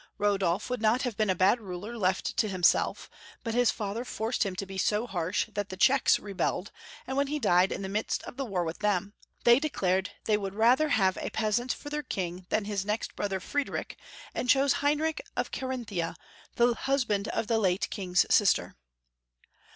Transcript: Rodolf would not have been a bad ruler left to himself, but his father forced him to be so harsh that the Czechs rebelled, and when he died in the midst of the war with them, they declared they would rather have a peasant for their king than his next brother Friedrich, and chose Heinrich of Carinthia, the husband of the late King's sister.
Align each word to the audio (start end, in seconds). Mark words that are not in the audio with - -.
Rodolf 0.17 0.67
would 0.71 0.81
not 0.81 1.03
have 1.03 1.15
been 1.15 1.29
a 1.29 1.35
bad 1.35 1.61
ruler 1.61 1.95
left 1.95 2.35
to 2.37 2.49
himself, 2.49 3.07
but 3.43 3.53
his 3.53 3.69
father 3.69 4.03
forced 4.03 4.43
him 4.43 4.55
to 4.55 4.65
be 4.65 4.79
so 4.79 5.05
harsh 5.05 5.47
that 5.53 5.69
the 5.69 5.77
Czechs 5.77 6.17
rebelled, 6.17 6.71
and 7.05 7.17
when 7.17 7.27
he 7.27 7.37
died 7.37 7.71
in 7.71 7.83
the 7.83 7.87
midst 7.87 8.23
of 8.23 8.35
the 8.35 8.43
war 8.43 8.63
with 8.63 8.79
them, 8.79 9.13
they 9.43 9.59
declared 9.59 10.09
they 10.23 10.37
would 10.37 10.55
rather 10.55 10.89
have 10.89 11.17
a 11.21 11.29
peasant 11.29 11.71
for 11.71 11.91
their 11.91 12.01
king 12.01 12.47
than 12.49 12.65
his 12.65 12.83
next 12.83 13.15
brother 13.15 13.39
Friedrich, 13.39 13.95
and 14.33 14.49
chose 14.49 14.73
Heinrich 14.81 15.21
of 15.37 15.51
Carinthia, 15.51 16.15
the 16.55 16.73
husband 16.73 17.27
of 17.27 17.45
the 17.45 17.59
late 17.59 17.87
King's 17.91 18.25
sister. 18.33 18.73